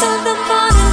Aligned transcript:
Of 0.00 0.22
the 0.22 0.34
morning. 0.46 0.87